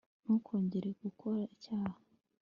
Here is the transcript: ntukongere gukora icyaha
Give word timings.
ntukongere 0.23 0.89
gukora 1.01 1.41
icyaha 1.55 1.93